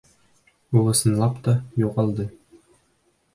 [0.79, 1.53] Ул ысынлап та,
[1.83, 2.27] юғалды...